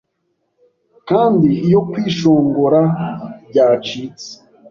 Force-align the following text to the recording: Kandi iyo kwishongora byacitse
Kandi 1.09 1.49
iyo 1.67 1.79
kwishongora 1.89 2.81
byacitse 3.49 4.27